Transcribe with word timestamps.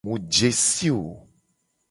Mu 0.07 0.13
je 0.35 0.49
si 0.65 0.89
wo. 0.97 1.05